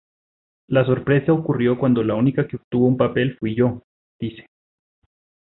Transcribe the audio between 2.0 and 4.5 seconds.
la única que obtuvo un papel fui yo; dice.